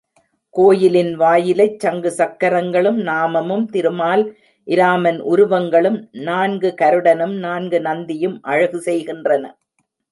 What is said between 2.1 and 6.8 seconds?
சக்கரங்களும், நாமமும், திருமால், இராமன் உருவங்களும், நான்கு